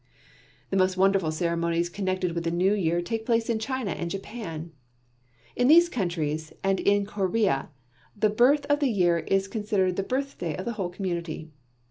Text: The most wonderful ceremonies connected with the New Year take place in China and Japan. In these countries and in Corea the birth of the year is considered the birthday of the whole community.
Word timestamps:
The 0.71 0.77
most 0.77 0.97
wonderful 0.97 1.29
ceremonies 1.31 1.87
connected 1.87 2.31
with 2.31 2.43
the 2.45 2.49
New 2.49 2.73
Year 2.73 3.03
take 3.03 3.23
place 3.23 3.51
in 3.51 3.59
China 3.59 3.91
and 3.91 4.09
Japan. 4.09 4.71
In 5.55 5.67
these 5.67 5.89
countries 5.89 6.51
and 6.63 6.79
in 6.79 7.05
Corea 7.05 7.69
the 8.17 8.31
birth 8.31 8.65
of 8.65 8.79
the 8.79 8.89
year 8.89 9.19
is 9.19 9.47
considered 9.47 9.97
the 9.97 10.01
birthday 10.01 10.55
of 10.57 10.65
the 10.65 10.73
whole 10.73 10.89
community. 10.89 11.51